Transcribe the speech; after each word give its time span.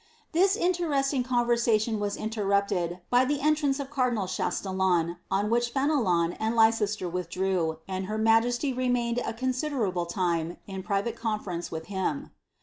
This 0.31 0.57
interesiiug 0.57 1.27
conversaiLoa 1.27 1.99
wu 1.99 2.07
inierrupted 2.07 3.01
by 3.11 3.23
ibe 3.23 3.37
entrance 3.39 3.79
of 3.79 3.91
cardinal 3.91 4.25
Chastillon, 4.25 5.17
on 5.29 5.49
which 5.51 5.71
Fenelon 5.71 6.35
and 6.39 6.55
Iieieesler 6.55 7.11
withdrew, 7.11 7.77
and 7.87 8.07
her 8.07 8.17
majesty 8.17 8.73
remained 8.73 9.19
a 9.19 9.31
considerable 9.35 10.07
tine 10.07 10.57
in 10.65 10.81
private 10.81 11.15
conference 11.15 11.69
with 11.69 11.85
him. 11.85 12.31